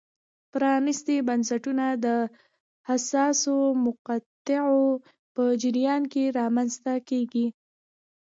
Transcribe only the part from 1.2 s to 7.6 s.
بنسټونه د حساسو مقطعو په جریان کې رامنځته کېږي.